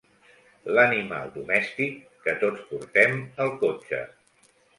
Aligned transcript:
L'animal 0.77 1.29
domèstic 1.35 1.99
que 2.25 2.35
tots 2.45 2.65
portem 2.73 3.21
al 3.47 3.53
cotxe. 3.67 4.03